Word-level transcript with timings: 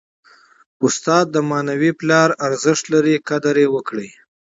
استاد 0.85 1.25
د 1.31 1.37
معنوي 1.49 1.91
پلار 1.99 2.29
ارزښت 2.47 2.83
لري. 2.93 3.15
قدر 3.29 3.55
ئې 3.61 3.67
وکړئ! 3.75 4.09